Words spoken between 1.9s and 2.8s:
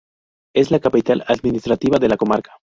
de la comarca.